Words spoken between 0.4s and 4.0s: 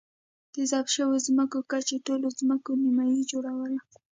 د ضبط شویو ځمکو کچې ټولو ځمکو نییمه جوړوله.